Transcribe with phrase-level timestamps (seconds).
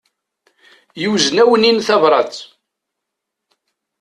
[1.01, 2.35] Yuzen-awen-in tabrat.